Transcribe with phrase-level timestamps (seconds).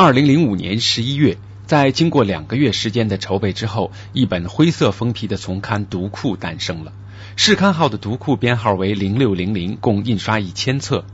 [0.00, 6.92] 二零零五年十一月，在经过两个月时间的筹备之后，一本灰色封皮的丛刊《读库》诞生了。
[7.34, 11.04] 试刊号的读库编号为零六零零，共印刷一千册。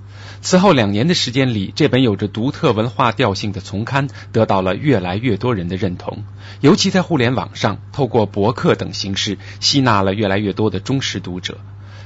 [0.42, 6.22] 此后两年的时间里，这本有着独特文化调性的丛刊得到了越来越多人的认同，
[6.60, 11.56] 尤其在互联网上，透过博客等形式吸纳了越来越多的忠实读者。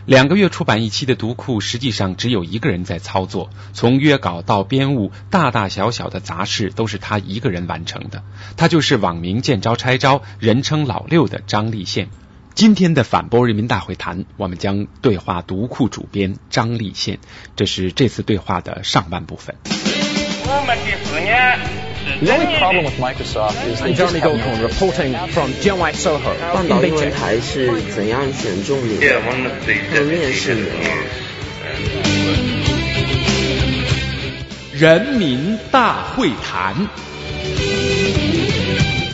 [0.09, 8.23] 两个月出版一期的读库，实际上只有一个人在操作，从约稿到编务，大大小小的杂事都是他一个人完成的。
[8.57, 12.09] 他就是网名“见招拆招”，人称“老六”的张立宪。
[12.55, 17.19] 今天的反播人民大会谈，我们将对话读库主编张立宪，
[17.55, 19.55] 这是这次对话的上半部分。
[19.67, 21.88] 我们第四年。
[22.21, 26.35] The only problem with Microsoft is they just have reporting from Jianwei Soho.
[26.53, 29.21] 半岛英文台是怎样选中你的？
[29.93, 30.69] 和面试你吗？
[34.73, 36.89] 人民大会谈。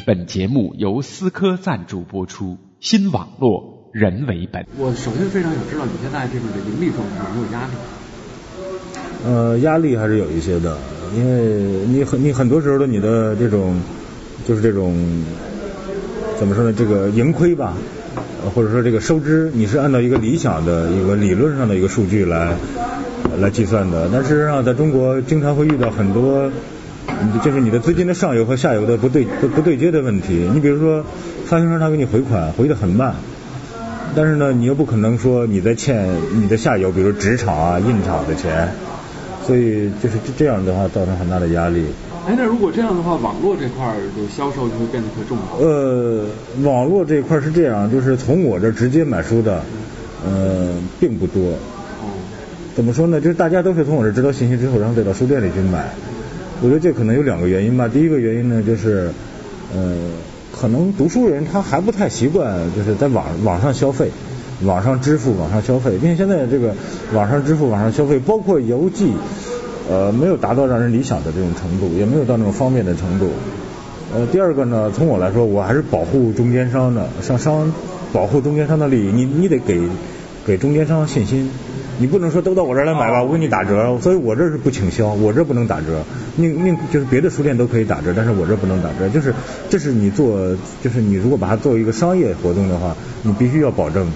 [0.06, 4.67] 本节目由思科赞助播出，新网络人为本。
[4.78, 7.72] 我首先非常想知道你现在这个盈利状况有没有压力？
[9.27, 10.78] 呃，压力还是有一些的。
[11.16, 13.77] 因为你很你很多时候的你的这种
[14.47, 14.94] 就是这种
[16.38, 16.74] 怎么说呢？
[16.77, 17.74] 这个盈亏吧，
[18.55, 22.55] 或者说这个收支，你是按照一个理想的一个理论上的一个数据来
[23.41, 24.08] 来计算的。
[24.12, 26.50] 但事实上，在中国经常会遇到很多
[27.42, 30.48] 就是你的资金的上游和下游的不对不对接的问题。
[30.52, 31.05] 你比如说，
[31.47, 33.14] 发行商他给你回款回的很慢，
[34.16, 38.75] 但是呢，你又不可能说你在欠你的下游，比如纸厂啊、印厂的钱。
[39.47, 41.84] 所以就是这这样的话，造成很大的压力。
[42.27, 45.67] 哎，那如果这样的话，网络这块的销售就会变得特重要。
[45.67, 46.25] 呃，
[46.62, 49.62] 网络这块是这样，就是从我这直接买书的，
[50.25, 51.42] 呃，并不多。
[51.50, 52.09] 哦。
[52.75, 53.20] 怎么说呢？
[53.20, 55.91] 就是大家都是从我这知道信息之后，然后再到书店里去买。
[56.62, 57.87] 我觉得这可能有两个原因吧。
[57.87, 59.11] 第一个原因呢，就是
[59.75, 59.95] 呃，
[60.50, 64.09] 可能读书人他还不太习惯，就是在网网上消费。
[64.65, 66.75] 网上支付、网上消费，并且现在这个
[67.12, 69.12] 网上支付、网上消费，包括邮寄，
[69.91, 73.28] 呃，没有达到让人理想的这种程度，也没有到那种方便的程度。
[74.15, 77.72] 呃，第二个呢，从我来说，我还是保护中间商的，像商
[78.12, 79.81] 保护中间商的利益，你你得给
[80.47, 81.50] 给中间商信心。
[81.97, 86.03] 你不能说都到我这儿来买吧，我给你打折，所以我这是不倾销，我这不能打折。
[86.34, 89.09] 宁宁就是别的书店都可以打折，但是我这不能打折。
[89.09, 89.33] 就是
[89.71, 94.09] 这是你做，就是你如果把它作为一个商业活动的话，你必须要保证。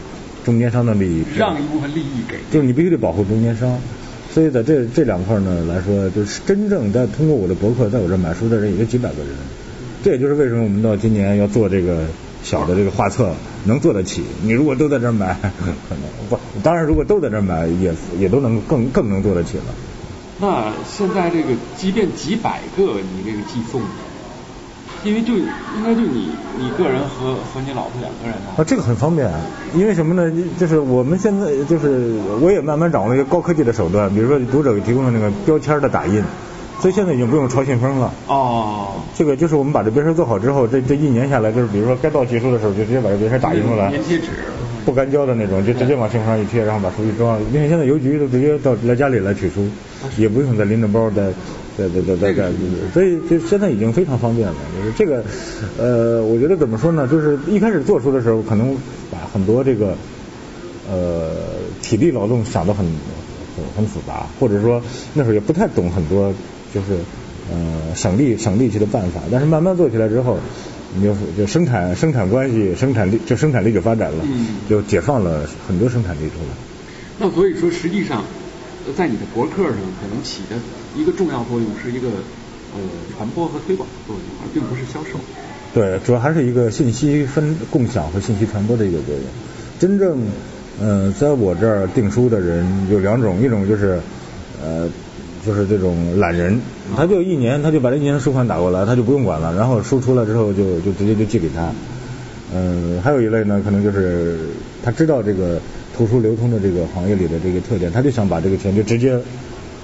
[0.48, 3.78] 中间商的利益，让一部分利益给，就是你必须得保护中间商，
[4.32, 9.28] 所以在这这两块呢来说，就是真正在通过我的博客在我这买书的人也就几百个人，
[10.02, 12.06] 这也就是为什么我们到今年要做这个
[12.42, 13.34] 小的这个画册，
[13.66, 14.22] 能做得起。
[14.42, 16.00] 你如果都在这买，可能
[16.30, 19.64] 不，当然如果都在这买，也也都能更更能做得起了。
[20.40, 23.82] 那现在这个即便几百个，你这个寄送。
[25.04, 28.58] 因为就应该就你你个人和和你老婆两个人啊。
[28.58, 29.30] 啊，这个很方便，
[29.74, 30.32] 因为什么呢？
[30.58, 36.22] 就是我们现在就是我也慢慢掌握了一个高科技的手段，比如说读者给提供的那个标签的打印，
[36.80, 38.12] 所以现在已经不用抄信封了。
[38.26, 38.88] 哦。
[39.16, 43.90] 这个就是我们把这标签做好之后，这这一年下来，就是比如说该到结束的时候，就直接把这标签打印出来。
[43.90, 44.26] 粘贴纸。
[44.84, 47.38] 不干胶的那种，就直接往信封上一贴，然后把书一装。
[47.52, 49.68] 因为现在邮局都直接到来家里来取书，
[50.18, 51.32] 也不用再拎着包再。
[51.78, 52.52] 再再再再干，
[52.92, 54.54] 所以就现在已经非常方便了。
[54.76, 55.22] 就是这个，
[55.78, 57.06] 呃，我觉得怎么说呢？
[57.06, 58.76] 就是一开始做出的时候，可能
[59.12, 59.94] 把很多这个
[60.90, 61.30] 呃
[61.80, 64.82] 体力劳动想得很很很复杂，或者说
[65.14, 66.34] 那时候也不太懂很多
[66.74, 66.86] 就是
[67.52, 69.20] 呃省力省力气的办法。
[69.30, 70.36] 但是慢慢做起来之后，
[70.96, 74.24] 你就就生产生产关系生产力就生产力就发展了，
[74.68, 76.56] 就解放了很多生产力出来。
[77.20, 78.24] 那所以说，实际上
[78.92, 80.56] 在你的博客上可能起的。
[80.96, 82.08] 一个重要作用是一个
[82.74, 82.80] 呃
[83.16, 85.18] 传播和推广的作用，而并不是销售。
[85.74, 89.24] 对，主要还是一个信息分共享和信息传播的一个作用。
[89.78, 90.18] 真正
[90.80, 94.00] 呃在我这儿订书的人有两种，一种就是
[94.62, 94.88] 呃
[95.46, 96.58] 就是这种懒人，
[96.96, 101.70] 他就一年他就把这一年的书款打过来，他就不用管了，然后书出来之后就就直接就寄给他。
[102.52, 104.38] 嗯，还有一类呢，可能就是
[104.82, 105.60] 他知道这个
[105.98, 109.20] 图书流通的这个行业里的这个特点，他就想把这个钱就直接。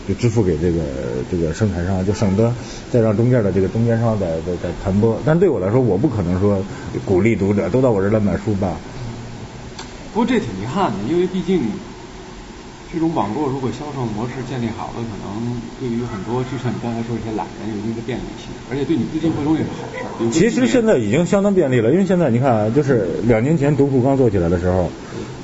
[0.07, 0.83] 就支付给这个
[1.31, 2.53] 这个生产商，就省得
[2.93, 5.19] 再让中间的这个中间商再再再传播。
[5.25, 6.63] 但对我来说，我不可能说
[7.07, 8.77] 鼓励读者都到我这儿来买书吧。
[10.13, 11.63] 不过这挺遗憾的，因为毕竟
[12.95, 20.31] 这种网络如果销售模式建立好了，可能对于很多就像你刚才说一些懒人有一个便利性，而且对你资金回笼也是好事。
[20.31, 24.89] 其实现在已经相当便利了，因为现在你看，就是两年前独库刚做起来的时候。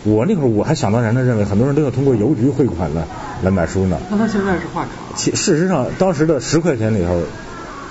[0.03, 3.05] 我那会儿我还想当然的认为很多人都要通过邮局汇款来
[3.43, 3.99] 来买书呢。
[4.11, 4.91] 那他现在是画卡？
[5.15, 7.21] 其事实上，当时的十块钱里头，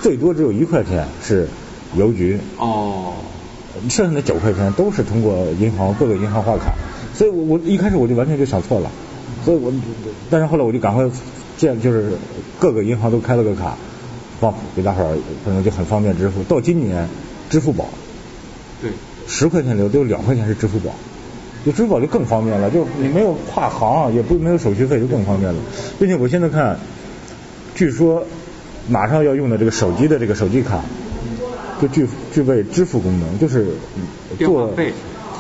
[0.01, 1.47] 最多只有一块钱是
[1.95, 2.39] 邮局。
[2.57, 3.13] 哦。
[3.89, 6.73] 剩下的九块钱都是通过银行各个银行划卡，
[7.13, 8.89] 所以我我一开始我就完全就想错了，
[9.49, 9.73] 所以我
[10.29, 11.09] 但是后来我就赶快
[11.57, 12.11] 建就是
[12.59, 13.75] 各个银行都开了个卡，
[14.39, 16.43] 放给大伙儿可能就很方便支付。
[16.43, 17.09] 到今年
[17.49, 17.89] 支付宝，
[18.79, 18.91] 对，
[19.27, 20.93] 十块钱留就有两块钱是支付宝，
[21.65, 25.59] 就支付宝就更方便了，就你没有跨行也不没有手续费就更方便了，
[25.97, 26.77] 并且我现在看，
[27.73, 28.23] 据说
[28.87, 30.83] 马上要用的这个手机的这个手机卡。
[31.81, 33.67] 就具具备支付功能，就是
[34.37, 34.69] 做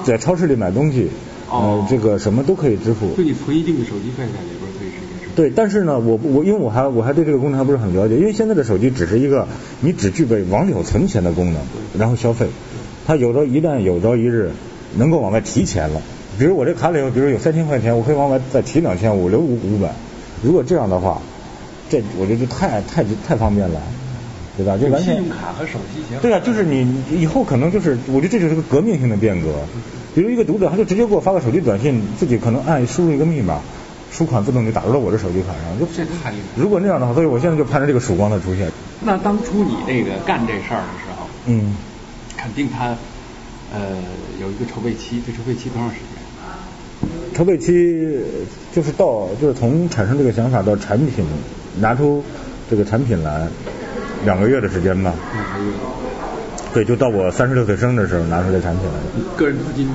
[0.05, 1.09] 在超市里买东西，
[1.51, 3.15] 呃，这个什么都可以支付。
[3.15, 5.29] 就你存一定的手机费在里边可以实现。
[5.35, 9.47] 对，但是呢，我我因为我还我还对这个功能还不是很了解，因为现在的手机只是一个
[9.81, 11.61] 你只具备往里头存钱的功能，
[11.97, 12.47] 然后消费。
[13.07, 14.51] 它有朝一旦有朝一日
[14.95, 16.01] 能够往外提钱了，
[16.37, 19.93] 比如我这卡里头，比如有三千块钱，我可以往外再提两千五，留五五百。
[20.43, 21.21] 如果这样的话，
[21.89, 23.81] 这我觉得就太太太方便了。
[24.59, 24.77] 对吧？
[24.77, 26.21] 就完全信用卡和手机结合。
[26.21, 29.53] 对啊，就是你以后可能就是，我觉得这就是个革命性的变革。
[30.13, 33.61] 比如一个读者，他就直接给我发个手机短信，自己可能按输入一个密码，
[34.11, 35.79] 输款自动就打入到我的手机卡上。
[35.79, 36.61] 就这太厉害。
[36.61, 38.69] 如果那样的话，所以我现在就盼着这个曙光的出现。
[39.01, 41.75] 那当初你这个干这事儿的时候，嗯，
[42.35, 42.97] 肯定他
[43.71, 43.79] 呃
[44.41, 46.05] 有一个筹备期，这筹备期多长时间？
[47.33, 48.19] 筹备期
[48.75, 51.23] 就是到就是从产生这个想法到产品
[51.79, 52.21] 拿出
[52.69, 53.47] 这个产品来。
[54.25, 55.13] 两个月的时间吧，
[56.73, 59.37] 对，就到我三十六岁生日的时候拿出这产品来。
[59.37, 59.87] 个人资金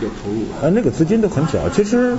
[0.00, 0.44] 有投入？
[0.62, 1.68] 呃，那个资金都很小。
[1.70, 2.14] 其实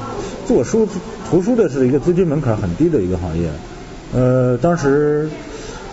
[0.46, 0.88] 做书
[1.30, 3.50] 图书的是一个资金门槛很低的一个行业。
[4.14, 5.30] 呃，当时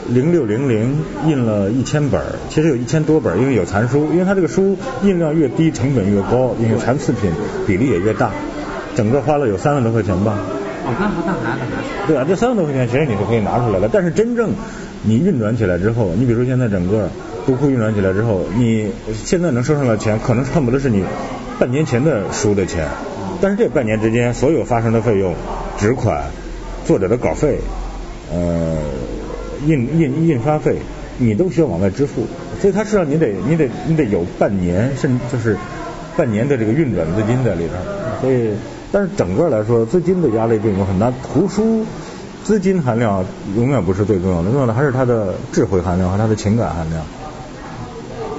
[0.08, 7.30] 零六零零印了一千本，其实有一千多本，因为有残书，因为它这个书印量越低，成本越高，因为残次品
[7.66, 8.32] 比例也越大。
[8.96, 10.38] 整个花了有三万多块钱吧。
[10.86, 12.06] 哦，那那拿的拿。
[12.08, 14.50] 对啊，这三万多块钱其实你是可以拿出来的，但是真正。
[15.02, 17.08] 你运转起来之后，你比如说现在整个
[17.46, 21.04] 读库运转起来之后，你现在能收上的钱，可能恨不得是你
[21.58, 22.88] 半年前的书的钱。
[23.40, 25.34] 但是这半年之间，所有发生的费用、
[25.78, 26.24] 纸款、
[26.84, 27.58] 作者的稿费、
[28.32, 28.76] 呃
[29.66, 30.76] 印印印刷费，
[31.18, 32.26] 你都需要往外支付。
[32.60, 35.56] 所以它实际上你得你得你得有半年，甚至就是
[36.16, 37.74] 半年的这个运转资金在里头。
[38.20, 38.50] 所以，
[38.90, 41.12] 但是整个来说，资金的压力并不很大。
[41.22, 41.86] 图书。
[42.48, 43.22] 资金含量
[43.58, 47.04] 永远不是最重要的，重要的还是他的智慧含量和他的情感含量。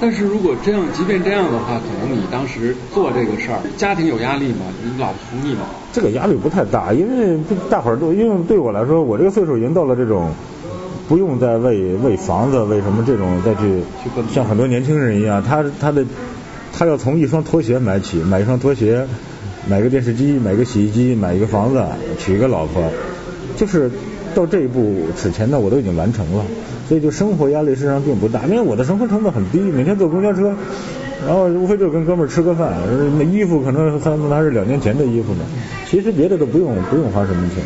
[0.00, 4.66] 但是如果这样，即便这样的话，可能你当时做这个事儿，家庭有压力吗？
[4.82, 5.60] 你老婆同意吗？
[5.92, 7.38] 这个压力不太大，因为
[7.70, 10.32] 大伙儿都，因为对我来说，我这个岁数已经到了这种
[11.08, 13.80] 不用再为为房子为什么这种再去
[14.34, 16.04] 像很多年轻人一样，他他的
[16.76, 19.06] 他要从一双拖鞋买起，买一双拖鞋，
[19.68, 21.80] 买个电视机，买个洗衣机，买一个房子，
[22.18, 22.82] 娶一个老婆。
[23.56, 23.90] 就是
[24.34, 26.44] 到这一步此前呢，我都已经完成了，
[26.88, 30.54] 所以就生活压力实际上并不大，因为我的生活成本很低，每天坐公交车，
[31.26, 32.72] 然后无非就是跟哥们儿吃个饭，
[33.18, 35.44] 那衣服可能还还是两年前的衣服呢，
[35.86, 37.62] 其实别的都不用不用花什么钱。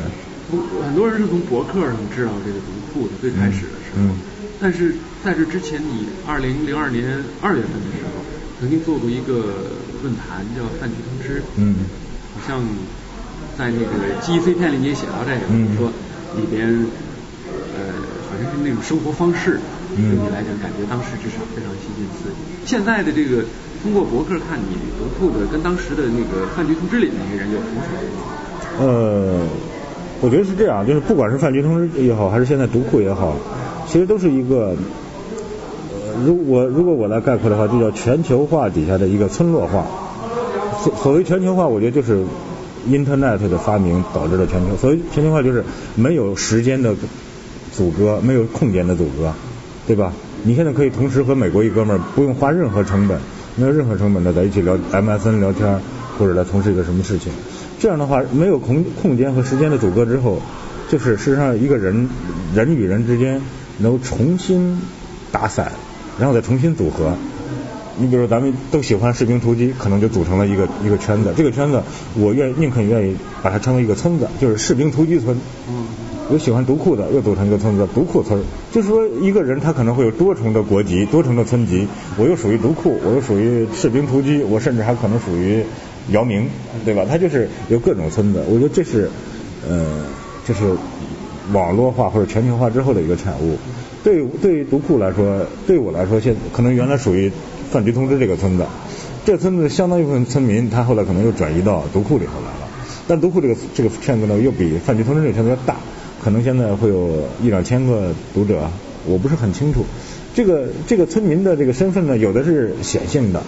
[0.85, 4.15] 很多人是从博客上知道这个读库的最开始的时候，
[4.61, 4.95] 但是
[5.25, 8.23] 在这之前，你二零零二年二月份的时候，
[8.61, 9.73] 曾经做过一个
[10.03, 11.75] 论坛叫饭局通知，嗯，
[12.35, 12.63] 好像。
[13.57, 15.41] 在那个记忆碎片里你也写到这个，
[15.79, 15.89] 说
[16.37, 16.67] 里边
[17.77, 17.95] 呃
[18.29, 19.61] 好像是那种生活方式，
[19.95, 22.37] 对你来讲感觉当时至少非常新鲜刺激。
[22.67, 23.45] 现在的这个
[23.83, 28.87] 通过博客看你读库的，跟当时的那个饭局通知里那些人有什么区别？
[28.87, 29.47] 呃，
[30.21, 33.37] 我觉得是这样，就是不管是饭局通知也好，还是现在读库也好，
[33.87, 34.75] 其实都是一个，
[36.27, 39.87] 如我如果我来概括的话，就叫全球化底下的一个村落化。
[40.83, 42.25] 所所谓全球化，我觉得就是。
[42.89, 45.65] Internet 的发明导致了全球，所以全球化就是
[45.95, 46.95] 没有时间的
[47.73, 49.33] 阻隔，没有空间的阻隔，
[49.87, 50.13] 对吧？
[50.45, 53.19] 你现在可以同时和美国一哥们儿不用花任何成本，
[53.57, 55.81] 没有任何成本的在一起聊 MSN 聊天，
[56.19, 57.33] 或者来从事一个什么事情。
[57.81, 60.41] 这样的话，没有空空间和时间的阻隔之后，
[60.91, 62.09] 就是事实上一个人
[62.55, 63.41] 人与人之间
[63.79, 64.81] 能重新
[65.33, 65.73] 打散，
[66.19, 67.17] 然后再重新组合。
[67.99, 71.33] 你比如咱们都喜欢士兵突击，可能就组成了一个一个圈子。
[71.37, 71.83] 这个圈子，
[72.17, 75.37] 我愿宁肯愿意把它称为一个村子，就是士兵突击村。
[75.69, 75.87] 嗯。
[76.31, 78.43] 有喜欢独库的，又组成一个村子，独库村。
[78.73, 81.87] 就是说，一个人他可能会有多重的国籍，多重的村籍。
[82.17, 85.63] 我又属于独库，我又属于士兵突击，我甚至还可能属于
[86.09, 86.49] 姚明，
[86.83, 87.05] 对吧？
[87.07, 88.43] 他就是有各种村子。
[88.49, 89.11] 我觉得这是，
[89.69, 89.85] 呃，
[90.49, 90.75] 就是
[91.53, 93.59] 网络化或者全球化之后的一个产物。
[94.03, 97.31] 对对于独库来说，对我来说，现可能原来属于。
[97.75, 98.65] 饭局通知这个村子，
[99.25, 102.69] 这村子相当一部分村民，他后来可能又转移到毒库里头来了。
[103.09, 105.75] 但毒库这个这个圈子呢，又比饭局通知这个圈子要大，
[106.23, 108.71] 可能现在会有一两千个读者，
[109.07, 109.85] 我不是很清楚。
[110.37, 113.43] 这个这个村民的这个身份呢，有的是显性的，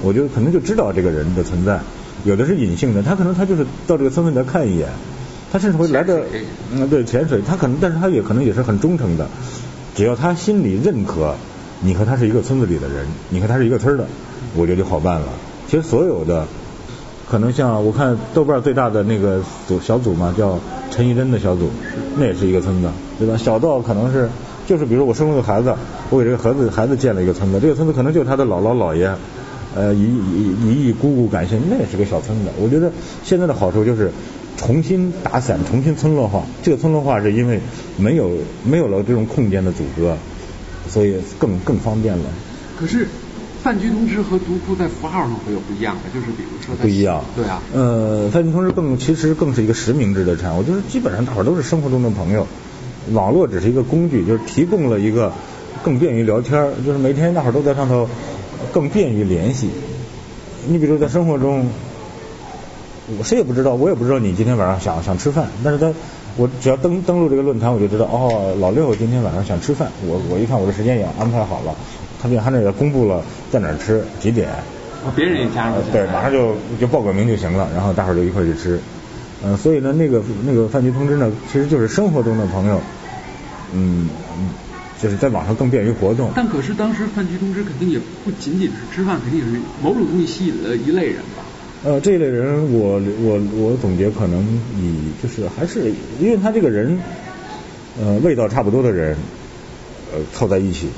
[0.00, 1.80] 我就可能就知道这个人的存在；
[2.24, 4.90] 有的是隐性的，他可能他就是到这个村子来看一眼，
[5.50, 6.22] 他甚至会来的，
[6.72, 9.26] 嗯，对，潜水，他可能，但是他也可能也是很忠诚的，
[9.96, 11.34] 只要他心里认可
[11.80, 14.06] 你和他是一个村子里的人，你和他是一个村的，
[14.54, 15.26] 我觉得就好办了。
[15.68, 16.46] 其实所有的，
[17.28, 20.58] 可能像我看豆瓣最大的那个组小组嘛，叫
[20.90, 21.70] 陈怡贞的小组，
[22.16, 23.36] 那也是一个村子，对吧？
[23.36, 24.28] 小到可能是。
[24.68, 25.72] 就是比如我生了个孩子，
[26.10, 29.08] 我给这个孩子孩子建了一个村子，这个村子可能就他的姥姥姥爷，
[29.76, 32.48] 呃，姨姨姨姑姑感谢，那也是个小村子。
[32.60, 32.90] 我觉得
[33.22, 34.10] 现在的好处就是
[34.56, 36.42] 重新打散，重新村落化。
[36.64, 37.60] 这个村落化是因为
[37.96, 38.28] 没有
[38.64, 40.16] 没有了这种空间的阻隔，
[40.88, 42.24] 所以更更方便了。
[42.78, 43.08] 可是
[43.62, 52.46] 饭局通知和独库在符号上会有不一样的，就是比如说不一样，对啊，呃，饭局通知更其实更是一个实名制的产物，就是基本上大伙都是生活中的朋友。
[53.12, 55.32] 网络只是一个工具，就是提供了一个
[55.84, 58.08] 更便于聊天，就是每天大伙儿都在上头，
[58.72, 59.70] 更便于联系。
[60.68, 61.68] 你比如在生活中，
[63.16, 65.92] 我谁也不知道，我也不知道你今天晚上想想吃饭，但是他
[66.36, 71.74] 我只要登登录这个论坛，我就知道哦，老六今天晚上想吃饭，我我一看我的时间也安排好了，
[72.20, 74.48] 他就他那也公布了在哪儿吃几点。
[75.14, 75.76] 别人也加入。
[75.92, 78.78] 对，马上就就报个名就行了，然后大伙儿就一块儿去吃。
[79.44, 82.82] 嗯，所以呢，那个那个饭局通知呢，其实就是生活中的朋友，
[83.72, 84.10] 嗯，
[85.00, 86.32] 就是在网上更便于活动。
[86.34, 91.44] 但可是当时饭局通知肯定也不仅仅是吃饭，肯定也是某种东西吸引了一类人吧？
[91.86, 94.42] 呃，这一类人，我我我总结可能
[94.76, 96.98] 以就是还是因为他这个人，
[98.02, 99.16] 呃，味道差不多的人，
[100.12, 100.88] 呃，凑在一起，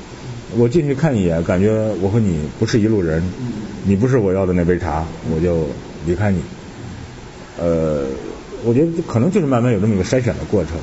[0.57, 1.69] 我进去看一眼，感觉
[2.01, 3.21] 我和你不是一路人，
[3.83, 5.67] 你不是我要的那杯茶，我就
[6.07, 6.41] 离开你，
[7.59, 8.05] 呃。
[8.65, 10.73] 我觉得可能就是慢慢有这么一个筛选的过程。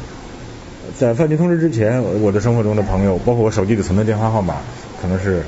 [0.97, 4.57] 在饭局通知之前，我的生活中的朋友，包括我手机里存的电话号码，
[5.03, 5.43] 可能是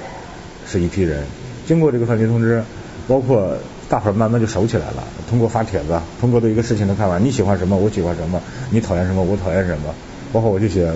[0.67, 1.25] 是一批人。
[1.67, 2.63] 经过这个饭局通知，
[3.07, 3.57] 包括
[3.89, 5.05] 大伙儿慢慢就熟起来了。
[5.29, 8.41] 通过发帖子，通过对一个事情的看法，你喜欢什么，我喜欢什么，
[8.71, 9.95] 你讨厌什么，我讨厌什么，
[10.33, 10.93] 包括我就写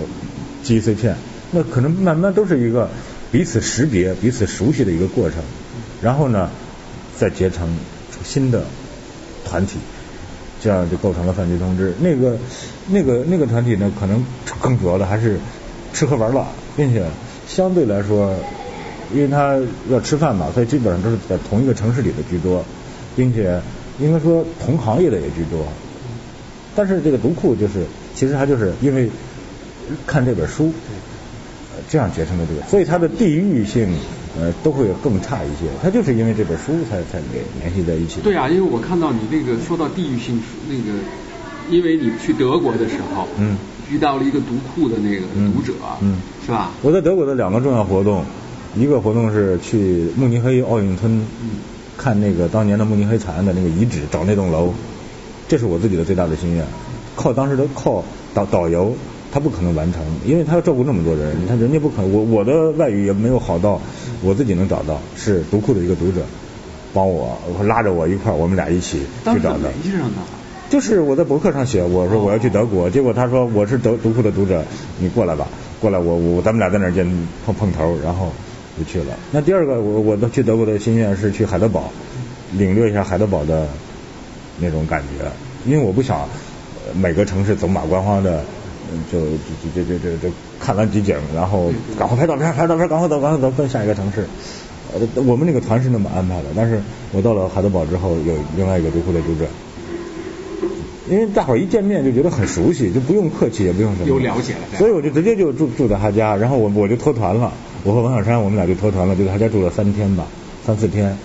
[0.63, 1.15] 记忆碎片，
[1.51, 2.89] 那可能慢慢都是一个
[3.31, 5.39] 彼此识别、彼此熟悉的一个过程。
[6.01, 6.49] 然后呢，
[7.17, 7.77] 再结成
[8.23, 8.63] 新的
[9.45, 9.77] 团体。
[10.61, 11.93] 这样就构成了犯罪通知。
[11.99, 12.37] 那个、
[12.87, 14.23] 那个、那个团体呢，可能
[14.61, 15.37] 更主要的还是
[15.91, 16.47] 吃喝玩乐，
[16.77, 17.03] 并且
[17.45, 18.33] 相对来说，
[19.13, 19.59] 因为他
[19.89, 22.63] 要吃饭嘛，所以基本上都是在同一个城市里的居多，
[23.15, 23.61] 并且
[23.99, 25.65] 应该说同行业的也居多。
[26.75, 29.09] 但是这个读库就是，其实它就是因为
[30.07, 30.71] 看这本书，
[31.89, 33.89] 这样结成的这个，所以它的地域性。
[34.35, 35.69] 呃，都会更差一些。
[35.79, 38.19] 他就是因为这本书才才联联系在一起。
[38.21, 40.97] 对啊，因为我看到你那个说到地域性，那个，
[41.69, 43.55] 因为你去德国的时候，嗯，
[43.91, 46.71] 遇到了一个读库的那个读者，嗯，是吧？
[46.81, 48.25] 我在德国的两个重要活动，
[48.75, 51.23] 一个活动是去慕尼黑奥运村，
[51.97, 54.73] 看那个当年的慕尼黑惨案的那个遗址，找那栋楼，
[55.47, 56.65] 这是我自己的最大的心愿。
[57.15, 58.95] 靠当时的靠导导游。
[59.33, 63.81] 他不可能完成，因为他要照顾那么多人，你看人家不可能，我我的外语也没有好到
[64.21, 66.21] 我自己能找到，是读库的一个读者
[66.93, 69.71] 帮我拉着我一块儿，我们俩一起去找的。
[70.69, 74.63] 就是我在博客上写，我说我要去德国，结果他说我是德读库的读者，
[74.99, 75.47] 你过来吧，
[75.81, 77.03] 过来我我咱们俩在那儿见
[77.43, 78.31] 碰碰头，然后
[78.77, 79.17] 就去了。
[79.31, 81.91] 那第二个我我的去德国的心愿是去海德堡，
[82.53, 83.67] 领略一下海德堡的
[84.59, 85.25] 那种感觉，
[85.65, 86.27] 因为我不想
[86.95, 88.43] 每个城市走马观花的。
[89.11, 89.25] 就就
[89.73, 94.27] 就就就就就看完集景，然后赶快拍照片，拍照片，赶快走，赶快走，奔下一个城市。
[94.93, 96.79] 呃，我们那个团是那么安排的，但是
[97.11, 99.47] 我到了海德堡之后，有另外一个读库的读者，
[101.09, 107.51] 因为大伙儿一见面就觉得很熟悉，就不用客气，也不用什么，有了解了，所以我就直接就住住在他家，然后我我就脱团了，
[107.83, 110.25] 我和王小山我们俩就脱团了，就在他家住了三天吧，
[110.65, 111.17] 三四天，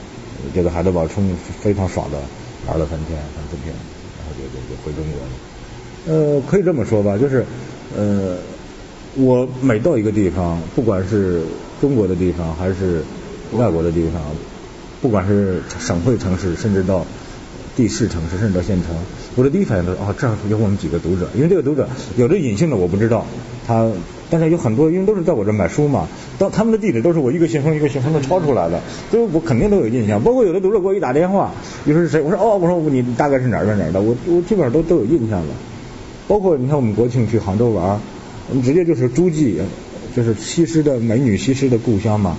[0.53, 1.29] 就在海德堡充
[1.61, 2.19] 非常爽的
[2.67, 5.29] 玩了三天三四天，然后就就就回中国了。
[6.07, 7.45] 呃，可以这么说吧，就是
[7.97, 8.37] 呃，
[9.15, 11.43] 我每到一个地方，不管是
[11.81, 13.05] 中国的地方还是
[13.53, 14.21] 外国的地方，
[15.00, 17.07] 不管是省会城市，甚至到
[17.79, 18.97] 第四城市，甚至到县城，
[19.37, 23.25] 我的第一反应都是哦，这儿有我们几个读者，因为这个读者有的隐性的我不知道，
[23.69, 23.89] 他，
[24.29, 26.09] 但是有很多因为都是在我这买书嘛，
[26.41, 28.83] 到他们的地址都是我一个信封一个信封的抄出来的，
[29.13, 30.21] 所以我肯定都有印象。
[30.21, 31.53] 包括有的读者给我一打电话，
[31.85, 32.21] 你说是谁？
[32.21, 35.55] 我说哦，我说你大概是哪儿哪儿哪儿的，我我基本上都都有印象了。
[36.27, 38.01] 包括你看，我们国庆去杭州玩，
[38.51, 39.61] 我们直接就是诸暨，
[40.17, 42.37] 就是西施的美女西施的故乡嘛。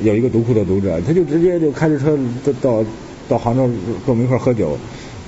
[0.00, 2.84] 有一个读库的读者，他就直接就开着车就到
[3.28, 4.76] 到杭州跟我们一块喝酒，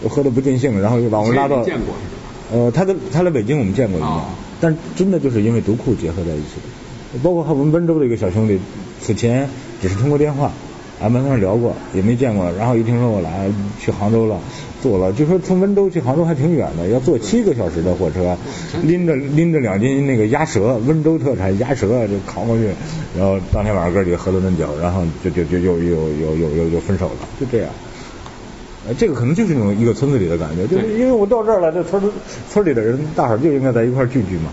[0.08, 1.64] 喝的不尽兴，然后又把我们拉到。
[1.64, 1.94] 见过。
[2.52, 4.12] 呃，他的他来北京我们见过一面，
[4.60, 7.18] 但真的就是因为读库结合在一起的。
[7.22, 8.58] 包括和我们温州的一个小兄弟，
[9.00, 9.48] 此前
[9.80, 10.52] 只是通过电话，
[11.00, 14.38] 俺们跟他聊过，也没见过，然后一听说我来去杭州了，
[14.82, 18.36] 坐了，就说从温州去杭州还挺远的，要坐七个小时的火车，
[18.82, 22.68] 拎着拎着两斤那个鸭舌，温州特产鸭舌就扛过去，
[23.18, 27.68] 然后当天晚上哥几个喝了顿酒，然后就就就又又又又又又分手了，就这样。
[28.96, 32.00] 这个可能就是那种一个村子里的感觉，就是因为我到这儿了，这村
[32.48, 34.52] 村里的人大伙就应该在一块聚聚嘛。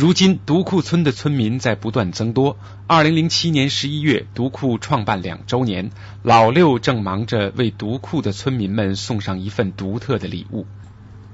[0.00, 2.56] 如今独库村的村民在不断增多。
[2.86, 5.90] 二零零七年十一月，独库创办两周年，
[6.22, 10.64] 老六正忙着为独库的村民们送上一份独特的礼物。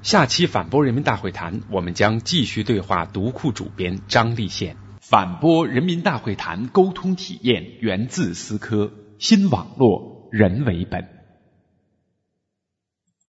[0.01, 4.75] 下期反播人民大会谈，我们将继续对话独库主编张立宪。
[4.99, 11.16] 反播人民大会谈，沟通体验源自思科新网络人为本。